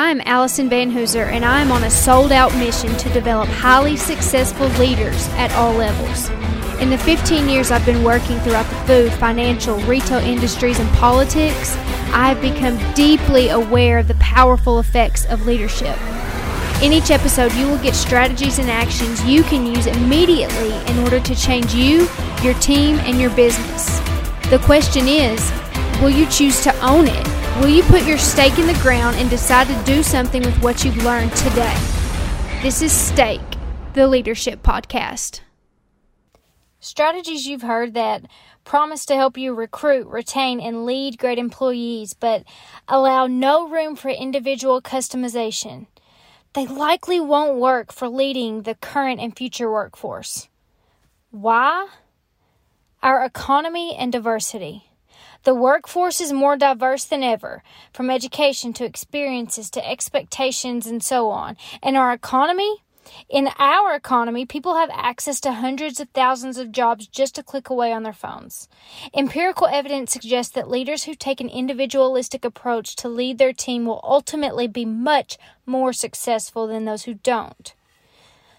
I'm 0.00 0.22
Allison 0.26 0.68
Van 0.68 0.92
Hooser, 0.92 1.24
and 1.24 1.44
I 1.44 1.60
am 1.60 1.72
on 1.72 1.82
a 1.82 1.90
sold 1.90 2.30
out 2.30 2.54
mission 2.54 2.96
to 2.98 3.12
develop 3.12 3.48
highly 3.48 3.96
successful 3.96 4.68
leaders 4.78 5.26
at 5.30 5.52
all 5.54 5.72
levels. 5.72 6.28
In 6.80 6.88
the 6.88 6.98
15 6.98 7.48
years 7.48 7.72
I've 7.72 7.84
been 7.84 8.04
working 8.04 8.38
throughout 8.38 8.70
the 8.70 8.86
food, 8.86 9.12
financial, 9.14 9.76
retail 9.80 10.20
industries, 10.20 10.78
and 10.78 10.88
politics, 10.90 11.74
I 12.12 12.32
have 12.32 12.40
become 12.40 12.78
deeply 12.94 13.48
aware 13.48 13.98
of 13.98 14.06
the 14.06 14.14
powerful 14.20 14.78
effects 14.78 15.26
of 15.26 15.46
leadership. 15.46 15.98
In 16.80 16.92
each 16.92 17.10
episode, 17.10 17.52
you 17.54 17.66
will 17.66 17.82
get 17.82 17.96
strategies 17.96 18.60
and 18.60 18.70
actions 18.70 19.24
you 19.24 19.42
can 19.42 19.66
use 19.66 19.88
immediately 19.88 20.76
in 20.92 20.98
order 21.00 21.18
to 21.18 21.34
change 21.34 21.74
you, 21.74 22.08
your 22.40 22.54
team, 22.60 23.00
and 23.00 23.20
your 23.20 23.30
business. 23.30 23.98
The 24.48 24.62
question 24.62 25.08
is 25.08 25.50
will 26.00 26.10
you 26.10 26.28
choose 26.28 26.62
to 26.62 26.86
own 26.86 27.08
it? 27.08 27.37
Will 27.58 27.70
you 27.70 27.82
put 27.82 28.06
your 28.06 28.18
stake 28.18 28.56
in 28.56 28.68
the 28.68 28.78
ground 28.82 29.16
and 29.16 29.28
decide 29.28 29.66
to 29.66 29.84
do 29.84 30.04
something 30.04 30.42
with 30.42 30.62
what 30.62 30.84
you've 30.84 31.04
learned 31.04 31.34
today? 31.34 31.76
This 32.62 32.82
is 32.82 32.92
Stake, 32.92 33.40
the 33.94 34.06
Leadership 34.06 34.62
Podcast. 34.62 35.40
Strategies 36.78 37.48
you've 37.48 37.62
heard 37.62 37.94
that 37.94 38.22
promise 38.64 39.04
to 39.06 39.16
help 39.16 39.36
you 39.36 39.54
recruit, 39.54 40.06
retain, 40.06 40.60
and 40.60 40.86
lead 40.86 41.18
great 41.18 41.36
employees, 41.36 42.14
but 42.14 42.44
allow 42.86 43.26
no 43.26 43.68
room 43.68 43.96
for 43.96 44.08
individual 44.08 44.80
customization. 44.80 45.88
They 46.52 46.64
likely 46.64 47.18
won't 47.18 47.58
work 47.58 47.92
for 47.92 48.08
leading 48.08 48.62
the 48.62 48.76
current 48.76 49.18
and 49.18 49.36
future 49.36 49.68
workforce. 49.68 50.48
Why? 51.32 51.88
Our 53.02 53.24
economy 53.24 53.96
and 53.98 54.12
diversity. 54.12 54.87
The 55.44 55.54
workforce 55.54 56.20
is 56.20 56.32
more 56.32 56.56
diverse 56.56 57.04
than 57.04 57.22
ever, 57.22 57.62
from 57.92 58.10
education 58.10 58.72
to 58.74 58.84
experiences 58.84 59.70
to 59.70 59.88
expectations 59.88 60.86
and 60.86 61.02
so 61.02 61.30
on. 61.30 61.56
And 61.82 61.96
our 61.96 62.12
economy? 62.12 62.82
In 63.28 63.48
our 63.58 63.94
economy, 63.94 64.44
people 64.44 64.74
have 64.74 64.90
access 64.92 65.40
to 65.40 65.52
hundreds 65.52 66.00
of 66.00 66.10
thousands 66.10 66.58
of 66.58 66.72
jobs 66.72 67.06
just 67.06 67.38
a 67.38 67.42
click 67.42 67.70
away 67.70 67.92
on 67.92 68.02
their 68.02 68.12
phones. 68.12 68.68
Empirical 69.14 69.66
evidence 69.66 70.12
suggests 70.12 70.52
that 70.52 70.68
leaders 70.68 71.04
who 71.04 71.14
take 71.14 71.40
an 71.40 71.48
individualistic 71.48 72.44
approach 72.44 72.96
to 72.96 73.08
lead 73.08 73.38
their 73.38 73.52
team 73.52 73.86
will 73.86 74.00
ultimately 74.04 74.66
be 74.66 74.84
much 74.84 75.38
more 75.64 75.92
successful 75.92 76.66
than 76.66 76.84
those 76.84 77.04
who 77.04 77.14
don't. 77.14 77.74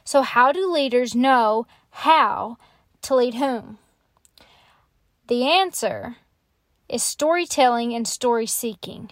So, 0.04 0.24
how 0.24 0.52
do 0.52 0.72
leaders 0.72 1.14
know 1.14 1.68
how 1.92 2.58
to 3.04 3.16
lead 3.16 3.36
whom? 3.36 3.78
The 5.28 5.46
answer 5.46 6.16
is 6.90 7.04
storytelling 7.04 7.94
and 7.94 8.08
story 8.08 8.46
seeking. 8.46 9.12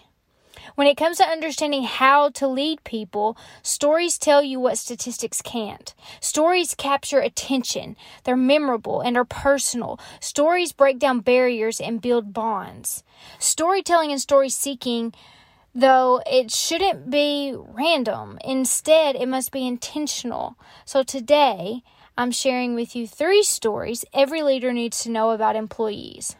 When 0.74 0.86
it 0.86 0.96
comes 0.96 1.16
to 1.18 1.24
understanding 1.24 1.84
how 1.84 2.30
to 2.30 2.46
lead 2.46 2.84
people, 2.84 3.36
stories 3.62 4.18
tell 4.18 4.42
you 4.42 4.60
what 4.60 4.78
statistics 4.78 5.42
can't. 5.42 5.94
Stories 6.20 6.74
capture 6.74 7.20
attention, 7.20 7.96
they're 8.24 8.36
memorable 8.36 9.00
and 9.00 9.16
are 9.16 9.24
personal. 9.24 9.98
Stories 10.20 10.72
break 10.72 10.98
down 10.98 11.20
barriers 11.20 11.80
and 11.80 12.00
build 12.00 12.32
bonds. 12.32 13.02
Storytelling 13.38 14.12
and 14.12 14.20
story 14.20 14.48
seeking, 14.48 15.14
though, 15.74 16.22
it 16.26 16.50
shouldn't 16.50 17.10
be 17.10 17.54
random. 17.56 18.38
Instead, 18.44 19.16
it 19.16 19.28
must 19.28 19.52
be 19.52 19.66
intentional. 19.66 20.56
So 20.84 21.02
today, 21.02 21.82
I'm 22.16 22.30
sharing 22.32 22.74
with 22.74 22.94
you 22.96 23.06
three 23.06 23.42
stories 23.42 24.04
every 24.12 24.42
leader 24.42 24.72
needs 24.72 25.02
to 25.04 25.10
know 25.10 25.30
about 25.30 25.56
employees. 25.56 26.36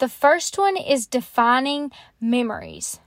The 0.00 0.08
first 0.08 0.56
one 0.56 0.78
is 0.78 1.06
defining 1.06 1.92
memories. 2.22 3.00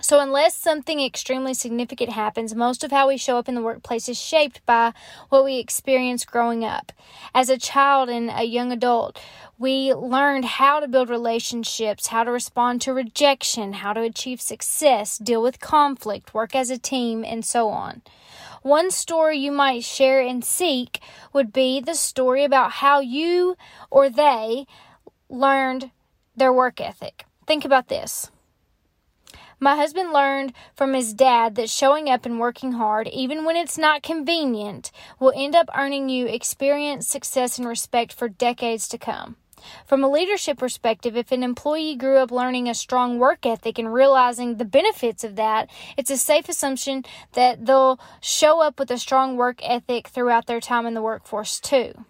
So, 0.00 0.18
unless 0.18 0.56
something 0.56 1.00
extremely 1.00 1.54
significant 1.54 2.10
happens, 2.10 2.56
most 2.56 2.82
of 2.82 2.90
how 2.90 3.06
we 3.06 3.16
show 3.16 3.38
up 3.38 3.48
in 3.48 3.54
the 3.54 3.62
workplace 3.62 4.08
is 4.08 4.20
shaped 4.20 4.66
by 4.66 4.92
what 5.28 5.44
we 5.44 5.58
experienced 5.58 6.26
growing 6.26 6.64
up. 6.64 6.90
As 7.32 7.48
a 7.48 7.56
child 7.56 8.08
and 8.08 8.30
a 8.30 8.42
young 8.42 8.72
adult, 8.72 9.20
we 9.58 9.94
learned 9.94 10.44
how 10.44 10.80
to 10.80 10.88
build 10.88 11.08
relationships, 11.08 12.08
how 12.08 12.24
to 12.24 12.32
respond 12.32 12.80
to 12.82 12.92
rejection, 12.92 13.74
how 13.74 13.92
to 13.92 14.02
achieve 14.02 14.40
success, 14.40 15.16
deal 15.18 15.40
with 15.40 15.60
conflict, 15.60 16.34
work 16.34 16.56
as 16.56 16.68
a 16.68 16.78
team, 16.78 17.24
and 17.24 17.44
so 17.44 17.68
on. 17.68 18.02
One 18.62 18.90
story 18.90 19.38
you 19.38 19.52
might 19.52 19.84
share 19.84 20.20
and 20.20 20.44
seek 20.44 20.98
would 21.32 21.52
be 21.52 21.78
the 21.78 21.94
story 21.94 22.42
about 22.42 22.72
how 22.72 22.98
you 22.98 23.56
or 23.88 24.10
they 24.10 24.66
learned 25.28 25.90
their 26.34 26.52
work 26.52 26.80
ethic. 26.80 27.24
Think 27.46 27.64
about 27.64 27.88
this. 27.88 28.30
My 29.58 29.74
husband 29.74 30.12
learned 30.12 30.52
from 30.74 30.92
his 30.92 31.14
dad 31.14 31.54
that 31.54 31.70
showing 31.70 32.10
up 32.10 32.26
and 32.26 32.38
working 32.38 32.72
hard, 32.72 33.08
even 33.08 33.44
when 33.44 33.56
it's 33.56 33.78
not 33.78 34.02
convenient, 34.02 34.90
will 35.18 35.32
end 35.34 35.56
up 35.56 35.70
earning 35.74 36.10
you 36.10 36.26
experience, 36.26 37.08
success, 37.08 37.58
and 37.58 37.66
respect 37.66 38.12
for 38.12 38.28
decades 38.28 38.86
to 38.88 38.98
come. 38.98 39.36
From 39.86 40.04
a 40.04 40.10
leadership 40.10 40.58
perspective, 40.58 41.16
if 41.16 41.32
an 41.32 41.42
employee 41.42 41.96
grew 41.96 42.18
up 42.18 42.30
learning 42.30 42.68
a 42.68 42.74
strong 42.74 43.18
work 43.18 43.46
ethic 43.46 43.78
and 43.78 43.92
realizing 43.92 44.56
the 44.56 44.66
benefits 44.66 45.24
of 45.24 45.36
that, 45.36 45.70
it's 45.96 46.10
a 46.10 46.18
safe 46.18 46.50
assumption 46.50 47.04
that 47.32 47.64
they'll 47.64 47.98
show 48.20 48.60
up 48.60 48.78
with 48.78 48.90
a 48.90 48.98
strong 48.98 49.36
work 49.36 49.60
ethic 49.62 50.08
throughout 50.08 50.46
their 50.46 50.60
time 50.60 50.84
in 50.84 50.92
the 50.92 51.02
workforce 51.02 51.58
too. 51.58 52.04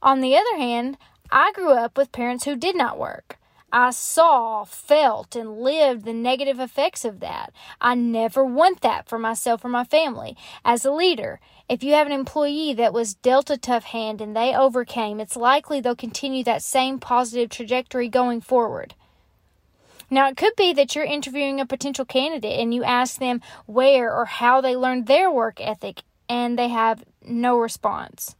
On 0.00 0.20
the 0.20 0.36
other 0.36 0.56
hand, 0.56 0.96
I 1.30 1.52
grew 1.52 1.72
up 1.72 1.96
with 1.96 2.12
parents 2.12 2.44
who 2.44 2.56
did 2.56 2.76
not 2.76 2.98
work. 2.98 3.38
I 3.72 3.90
saw, 3.90 4.64
felt, 4.64 5.34
and 5.34 5.58
lived 5.58 6.04
the 6.04 6.12
negative 6.12 6.60
effects 6.60 7.04
of 7.04 7.20
that. 7.20 7.52
I 7.80 7.94
never 7.94 8.44
want 8.44 8.80
that 8.80 9.08
for 9.08 9.18
myself 9.18 9.64
or 9.64 9.68
my 9.68 9.84
family. 9.84 10.36
As 10.64 10.84
a 10.84 10.92
leader, 10.92 11.40
if 11.68 11.82
you 11.82 11.92
have 11.94 12.06
an 12.06 12.12
employee 12.12 12.72
that 12.74 12.92
was 12.92 13.14
dealt 13.14 13.50
a 13.50 13.56
tough 13.56 13.84
hand 13.84 14.20
and 14.20 14.36
they 14.36 14.54
overcame, 14.54 15.18
it's 15.18 15.36
likely 15.36 15.80
they'll 15.80 15.96
continue 15.96 16.44
that 16.44 16.62
same 16.62 17.00
positive 17.00 17.50
trajectory 17.50 18.08
going 18.08 18.40
forward. 18.40 18.94
Now, 20.08 20.28
it 20.28 20.36
could 20.36 20.54
be 20.56 20.72
that 20.72 20.94
you're 20.94 21.04
interviewing 21.04 21.60
a 21.60 21.66
potential 21.66 22.04
candidate 22.04 22.60
and 22.60 22.72
you 22.72 22.84
ask 22.84 23.18
them 23.18 23.40
where 23.66 24.14
or 24.14 24.26
how 24.26 24.60
they 24.60 24.76
learned 24.76 25.08
their 25.08 25.28
work 25.30 25.60
ethic 25.60 26.02
and 26.28 26.56
they 26.56 26.68
have 26.68 27.04
no 27.22 27.58
response. 27.58 28.36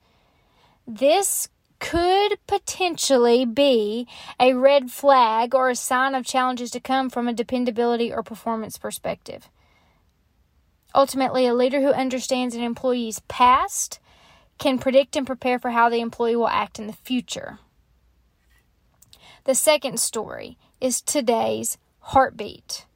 This 0.86 1.48
could 1.78 2.38
potentially 2.47 3.44
be 3.44 4.06
a 4.41 4.54
red 4.54 4.91
flag 4.91 5.54
or 5.54 5.70
a 5.70 5.76
sign 5.76 6.14
of 6.14 6.25
challenges 6.25 6.70
to 6.70 6.81
come 6.81 7.10
from 7.10 7.28
a 7.28 7.32
dependability 7.32 8.12
or 8.12 8.22
performance 8.22 8.78
perspective. 8.78 9.48
Ultimately, 10.94 11.47
a 11.47 11.54
leader 11.54 11.81
who 11.81 11.92
understands 11.92 12.54
an 12.54 12.62
employee's 12.62 13.20
past 13.28 14.00
can 14.59 14.78
predict 14.78 15.16
and 15.16 15.26
prepare 15.26 15.59
for 15.59 15.70
how 15.70 15.88
the 15.88 16.00
employee 16.00 16.36
will 16.36 16.48
act 16.48 16.78
in 16.78 16.86
the 16.86 16.92
future. 16.92 17.59
The 19.44 19.54
second 19.54 20.00
story 20.00 20.56
is 20.81 21.03
today's 21.03 21.78
heartbeat. 22.00 22.86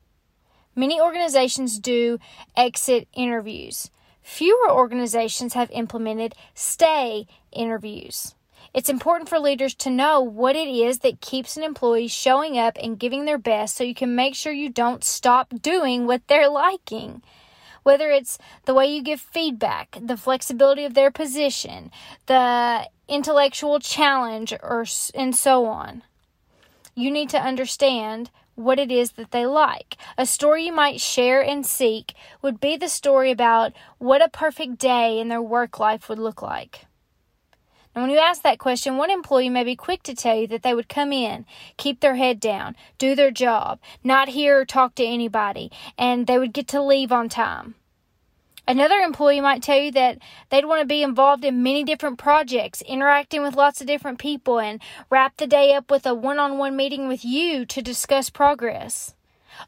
Many 0.74 1.00
organizations 1.00 1.78
do 1.78 2.18
exit 2.56 3.06
interviews. 3.12 3.90
Fewer 4.22 4.70
organizations 4.70 5.54
have 5.54 5.70
implemented 5.70 6.34
stay 6.54 7.26
interviews. 7.52 8.34
It's 8.72 8.88
important 8.88 9.28
for 9.28 9.40
leaders 9.40 9.74
to 9.76 9.90
know 9.90 10.20
what 10.20 10.54
it 10.54 10.68
is 10.68 11.00
that 11.00 11.20
keeps 11.20 11.56
an 11.56 11.64
employee 11.64 12.06
showing 12.06 12.56
up 12.56 12.78
and 12.80 12.98
giving 12.98 13.24
their 13.24 13.38
best 13.38 13.74
so 13.74 13.82
you 13.82 13.94
can 13.94 14.14
make 14.14 14.36
sure 14.36 14.52
you 14.52 14.68
don't 14.68 15.02
stop 15.02 15.52
doing 15.60 16.06
what 16.06 16.22
they're 16.28 16.48
liking. 16.48 17.22
Whether 17.82 18.10
it's 18.10 18.38
the 18.66 18.74
way 18.74 18.86
you 18.86 19.02
give 19.02 19.20
feedback, 19.20 19.98
the 20.00 20.16
flexibility 20.16 20.84
of 20.84 20.94
their 20.94 21.10
position, 21.10 21.90
the 22.26 22.88
intellectual 23.08 23.80
challenge, 23.80 24.52
or 24.62 24.84
and 25.14 25.34
so 25.34 25.66
on. 25.66 26.02
You 26.94 27.10
need 27.10 27.30
to 27.30 27.40
understand 27.40 28.30
what 28.54 28.78
it 28.78 28.92
is 28.92 29.12
that 29.12 29.32
they 29.32 29.46
like. 29.46 29.96
A 30.18 30.26
story 30.26 30.66
you 30.66 30.72
might 30.72 31.00
share 31.00 31.42
and 31.42 31.66
seek 31.66 32.14
would 32.42 32.60
be 32.60 32.76
the 32.76 32.88
story 32.88 33.30
about 33.30 33.72
what 33.98 34.22
a 34.22 34.28
perfect 34.28 34.78
day 34.78 35.18
in 35.18 35.28
their 35.28 35.42
work 35.42 35.80
life 35.80 36.08
would 36.08 36.18
look 36.18 36.42
like. 36.42 36.86
And 37.94 38.02
when 38.02 38.10
you 38.10 38.18
ask 38.18 38.42
that 38.42 38.60
question, 38.60 38.96
one 38.96 39.10
employee 39.10 39.48
may 39.48 39.64
be 39.64 39.74
quick 39.74 40.04
to 40.04 40.14
tell 40.14 40.36
you 40.36 40.46
that 40.48 40.62
they 40.62 40.74
would 40.74 40.88
come 40.88 41.12
in, 41.12 41.44
keep 41.76 42.00
their 42.00 42.14
head 42.14 42.38
down, 42.38 42.76
do 42.98 43.16
their 43.16 43.32
job, 43.32 43.80
not 44.04 44.28
hear 44.28 44.60
or 44.60 44.64
talk 44.64 44.94
to 44.94 45.04
anybody, 45.04 45.72
and 45.98 46.26
they 46.26 46.38
would 46.38 46.52
get 46.52 46.68
to 46.68 46.80
leave 46.80 47.10
on 47.10 47.28
time. 47.28 47.74
Another 48.68 48.98
employee 48.98 49.40
might 49.40 49.64
tell 49.64 49.80
you 49.80 49.90
that 49.92 50.18
they'd 50.50 50.66
want 50.66 50.80
to 50.80 50.86
be 50.86 51.02
involved 51.02 51.44
in 51.44 51.64
many 51.64 51.82
different 51.82 52.18
projects, 52.18 52.82
interacting 52.82 53.42
with 53.42 53.56
lots 53.56 53.80
of 53.80 53.88
different 53.88 54.20
people, 54.20 54.60
and 54.60 54.80
wrap 55.10 55.36
the 55.38 55.48
day 55.48 55.72
up 55.72 55.90
with 55.90 56.06
a 56.06 56.14
one 56.14 56.38
on 56.38 56.58
one 56.58 56.76
meeting 56.76 57.08
with 57.08 57.24
you 57.24 57.66
to 57.66 57.82
discuss 57.82 58.30
progress. 58.30 59.14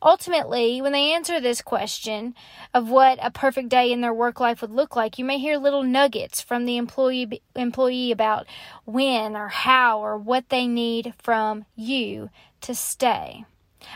Ultimately, 0.03 0.81
when 0.81 0.93
they 0.93 1.13
answer 1.13 1.41
this 1.41 1.63
question 1.63 2.35
of 2.73 2.91
what 2.91 3.19
a 3.23 3.31
perfect 3.31 3.69
day 3.69 3.93
in 3.93 4.01
their 4.01 4.15
work 4.15 4.41
life 4.41 4.61
would 4.61 4.71
look 4.71 4.97
like, 4.97 5.19
you 5.19 5.25
may 5.25 5.39
hear 5.39 5.57
little 5.59 5.83
nuggets 5.83 6.41
from 6.41 6.65
the 6.65 6.77
employee 6.77 7.43
employee 7.55 8.13
about 8.13 8.47
when 8.85 9.37
or 9.37 9.49
how 9.49 10.01
or 10.01 10.17
what 10.17 10.49
they 10.49 10.67
need 10.67 11.15
from 11.19 11.65
you 11.77 12.31
to 12.61 12.75
stay. 12.75 13.45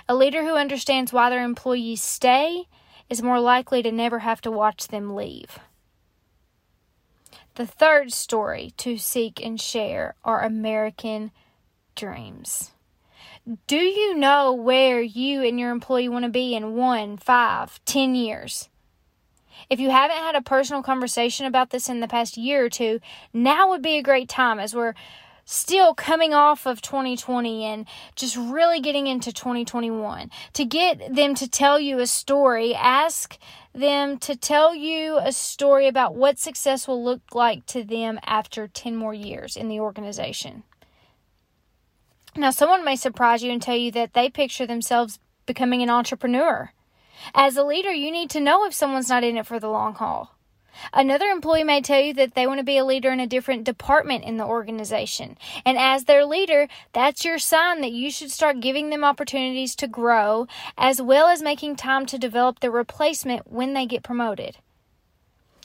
A 0.08 0.14
leader 0.14 0.42
who 0.42 0.54
understands 0.54 1.12
why 1.12 1.30
their 1.30 1.44
employees 1.44 2.02
stay 2.02 2.66
is 3.08 3.22
more 3.22 3.40
likely 3.40 3.82
to 3.82 3.92
never 3.92 4.20
have 4.20 4.40
to 4.42 4.50
watch 4.50 4.88
them 4.88 5.14
leave. 5.14 5.58
The 7.54 7.66
third 7.66 8.12
story 8.12 8.72
to 8.78 8.98
seek 8.98 9.40
and 9.42 9.60
share 9.60 10.14
are 10.24 10.42
American 10.42 11.30
dreams. 11.94 12.72
Do 13.66 13.76
you 13.76 14.16
know 14.16 14.52
where 14.52 15.00
you 15.00 15.42
and 15.42 15.58
your 15.58 15.70
employee 15.70 16.08
want 16.08 16.24
to 16.24 16.30
be 16.30 16.54
in 16.54 16.74
one, 16.74 17.16
five, 17.16 17.80
ten 17.84 18.14
years? 18.14 18.68
If 19.70 19.80
you 19.80 19.90
haven't 19.90 20.16
had 20.16 20.34
a 20.34 20.42
personal 20.42 20.82
conversation 20.82 21.46
about 21.46 21.70
this 21.70 21.88
in 21.88 22.00
the 22.00 22.08
past 22.08 22.36
year 22.36 22.64
or 22.64 22.70
two, 22.70 23.00
now 23.32 23.70
would 23.70 23.82
be 23.82 23.98
a 23.98 24.02
great 24.02 24.28
time 24.28 24.58
as 24.58 24.74
we're 24.74 24.94
still 25.46 25.94
coming 25.94 26.34
off 26.34 26.66
of 26.66 26.82
2020 26.82 27.64
and 27.64 27.86
just 28.16 28.36
really 28.36 28.80
getting 28.80 29.06
into 29.06 29.32
2021. 29.32 30.30
To 30.54 30.64
get 30.64 31.14
them 31.14 31.34
to 31.36 31.48
tell 31.48 31.80
you 31.80 32.00
a 32.00 32.06
story, 32.06 32.74
ask 32.74 33.38
them 33.72 34.18
to 34.18 34.36
tell 34.36 34.74
you 34.74 35.18
a 35.18 35.32
story 35.32 35.86
about 35.86 36.14
what 36.14 36.38
success 36.38 36.86
will 36.86 37.02
look 37.02 37.34
like 37.34 37.64
to 37.66 37.84
them 37.84 38.18
after 38.24 38.66
10 38.66 38.96
more 38.96 39.14
years 39.14 39.56
in 39.56 39.68
the 39.68 39.80
organization. 39.80 40.64
Now, 42.36 42.50
someone 42.50 42.84
may 42.84 42.96
surprise 42.96 43.42
you 43.42 43.50
and 43.50 43.62
tell 43.62 43.76
you 43.76 43.90
that 43.92 44.12
they 44.12 44.28
picture 44.28 44.66
themselves 44.66 45.18
becoming 45.46 45.82
an 45.82 45.90
entrepreneur. 45.90 46.72
As 47.34 47.56
a 47.56 47.64
leader, 47.64 47.92
you 47.92 48.10
need 48.10 48.28
to 48.30 48.40
know 48.40 48.66
if 48.66 48.74
someone's 48.74 49.08
not 49.08 49.24
in 49.24 49.36
it 49.36 49.46
for 49.46 49.58
the 49.58 49.70
long 49.70 49.94
haul. 49.94 50.36
Another 50.92 51.26
employee 51.26 51.64
may 51.64 51.80
tell 51.80 52.00
you 52.00 52.12
that 52.12 52.34
they 52.34 52.46
want 52.46 52.58
to 52.58 52.64
be 52.64 52.76
a 52.76 52.84
leader 52.84 53.10
in 53.10 53.20
a 53.20 53.26
different 53.26 53.64
department 53.64 54.24
in 54.24 54.36
the 54.36 54.44
organization. 54.44 55.38
And 55.64 55.78
as 55.78 56.04
their 56.04 56.26
leader, 56.26 56.68
that's 56.92 57.24
your 57.24 57.38
sign 57.38 57.80
that 57.80 57.92
you 57.92 58.10
should 58.10 58.30
start 58.30 58.60
giving 58.60 58.90
them 58.90 59.02
opportunities 59.02 59.74
to 59.76 59.88
grow, 59.88 60.46
as 60.76 61.00
well 61.00 61.28
as 61.28 61.40
making 61.40 61.76
time 61.76 62.04
to 62.06 62.18
develop 62.18 62.60
their 62.60 62.70
replacement 62.70 63.50
when 63.50 63.72
they 63.72 63.86
get 63.86 64.02
promoted. 64.02 64.58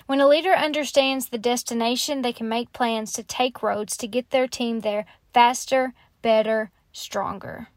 When 0.05 0.21
a 0.21 0.27
leader 0.27 0.53
understands 0.53 1.27
the 1.27 1.37
destination, 1.37 2.21
they 2.21 2.33
can 2.33 2.47
make 2.47 2.73
plans 2.73 3.11
to 3.13 3.23
take 3.23 3.61
roads 3.61 3.97
to 3.97 4.07
get 4.07 4.29
their 4.29 4.47
team 4.47 4.79
there 4.79 5.05
faster, 5.33 5.93
better, 6.21 6.71
stronger. 6.91 7.67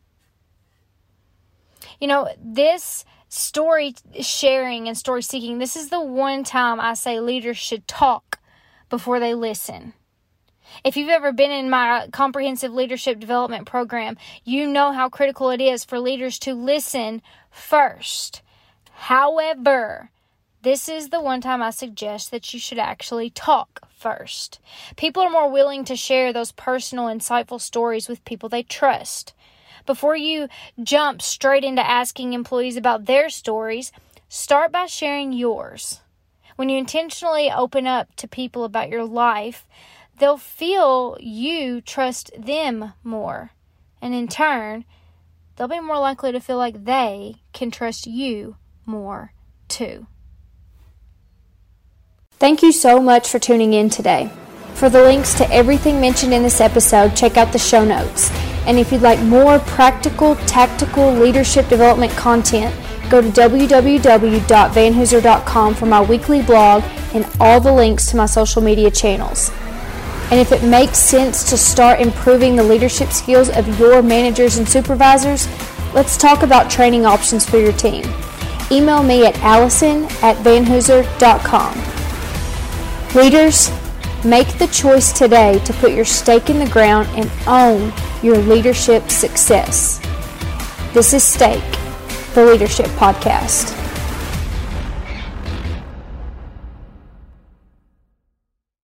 You 2.01 2.09
know, 2.09 2.29
this 2.43 3.05
story 3.29 3.95
sharing 4.21 4.89
and 4.89 4.97
story 4.97 5.23
seeking, 5.23 5.59
this 5.59 5.77
is 5.77 5.89
the 5.89 6.01
one 6.01 6.45
time 6.45 6.81
I 6.81 6.95
say 6.95 7.21
leaders 7.21 7.59
should 7.59 7.87
talk 7.89 8.41
before 8.89 9.21
they 9.21 9.35
listen. 9.35 9.95
If 10.83 10.97
you've 10.97 11.11
ever 11.11 11.33
been 11.33 11.51
in 11.51 11.71
my 11.71 12.09
comprehensive 12.13 12.73
leadership 12.73 13.21
development 13.21 13.67
program, 13.67 14.17
you 14.45 14.67
know 14.67 14.93
how 14.93 15.09
critical 15.09 15.51
it 15.51 15.61
is 15.61 15.85
for 15.85 15.99
leaders 16.01 16.39
to 16.41 16.55
listen 16.55 17.23
first. 17.51 18.43
However, 18.93 20.11
this 20.65 20.89
is 20.89 21.11
the 21.11 21.21
one 21.21 21.43
time 21.43 21.63
I 21.63 21.69
suggest 21.69 22.31
that 22.31 22.55
you 22.55 22.59
should 22.59 22.79
actually 22.79 23.29
talk 23.29 23.87
first. 23.95 24.61
People 24.97 25.23
are 25.23 25.31
more 25.31 25.51
willing 25.51 25.85
to 25.85 25.95
share 25.95 26.33
those 26.33 26.53
personal, 26.53 27.05
insightful 27.05 27.61
stories 27.61 28.09
with 28.09 28.25
people 28.25 28.49
they 28.49 28.63
trust. 28.63 29.35
Before 29.85 30.17
you 30.17 30.49
jump 30.83 31.21
straight 31.21 31.65
into 31.65 31.87
asking 31.87 32.33
employees 32.33 32.79
about 32.79 33.05
their 33.05 33.29
stories, 33.29 33.93
start 34.31 34.73
by 34.73 34.87
sharing 34.87 35.35
yours. 35.35 36.01
When 36.57 36.71
you 36.71 36.79
intentionally 36.79 37.51
open 37.51 37.87
up 37.87 38.15
to 38.17 38.27
people 38.27 38.65
about 38.65 38.89
your 38.89 39.05
life, 39.05 39.67
they'll 40.19 40.39
feel 40.39 41.19
you 41.21 41.83
trust 41.83 42.31
them 42.39 42.95
more. 43.03 43.51
And 44.01 44.15
in 44.15 44.29
turn, 44.29 44.87
they'll 45.57 45.69
be 45.69 45.81
more 45.81 45.99
likely 45.99 46.33
to 46.33 46.41
feel 46.41 46.57
like 46.57 46.85
they 46.85 47.43
can 47.53 47.71
trust 47.71 48.07
you 48.07 48.57
more 48.87 49.35
too. 49.69 50.07
Thank 52.45 52.61
you 52.63 52.73
so 52.73 53.01
much 53.01 53.31
for 53.31 53.39
tuning 53.39 53.73
in 53.73 53.89
today. 53.89 54.31
For 54.75 54.91
the 54.91 55.03
links 55.03 55.33
to 55.39 55.51
everything 55.51 55.99
mentioned 55.99 56.35
in 56.35 56.43
this 56.43 56.61
episode, 56.61 57.17
check 57.17 57.39
out 57.39 57.55
the 57.55 57.59
show 57.59 57.87
notes. 57.87 58.31
And 58.67 58.79
if 58.79 58.93
you'd 58.93 59.01
like 59.01 59.19
more 59.21 59.61
practical, 59.61 60.37
tactical 60.37 61.11
leadership 61.11 61.69
development 61.69 62.13
content, 62.13 62.77
go 63.09 63.23
to 63.23 63.29
www.vanhooser.com 63.29 65.75
for 65.75 65.87
my 65.87 66.03
weekly 66.03 66.43
blog 66.43 66.83
and 67.15 67.27
all 67.41 67.61
the 67.61 67.73
links 67.73 68.11
to 68.11 68.17
my 68.19 68.27
social 68.27 68.61
media 68.61 68.91
channels. 68.91 69.51
And 70.31 70.39
if 70.39 70.53
it 70.53 70.63
makes 70.65 70.99
sense 70.99 71.49
to 71.49 71.57
start 71.57 71.99
improving 71.99 72.57
the 72.57 72.63
leadership 72.63 73.11
skills 73.11 73.49
of 73.49 73.81
your 73.81 74.03
managers 74.03 74.59
and 74.59 74.69
supervisors, 74.69 75.49
let's 75.95 76.19
talk 76.19 76.43
about 76.43 76.71
training 76.71 77.07
options 77.07 77.49
for 77.49 77.57
your 77.57 77.73
team. 77.73 78.05
Email 78.71 79.03
me 79.03 79.25
at 79.25 79.39
allison 79.39 80.05
at 80.21 80.37
vanhooser.com. 80.45 81.94
Leaders, 83.15 83.71
make 84.25 84.59
the 84.59 84.67
choice 84.73 85.13
today 85.13 85.61
to 85.61 85.73
put 85.75 85.93
your 85.93 86.05
stake 86.05 86.51
in 86.51 86.59
the 86.59 86.69
ground 86.69 87.09
and 87.15 87.31
own 87.47 87.93
your 88.25 88.39
leadership 88.39 89.09
success. 89.09 90.01
This 90.93 91.13
is 91.13 91.23
Stake, 91.23 91.63
the 92.35 92.45
Leadership 92.45 92.87
Podcast. 92.97 93.84